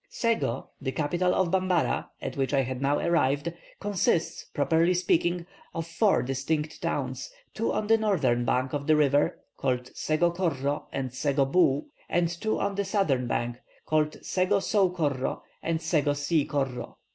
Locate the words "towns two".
6.81-7.71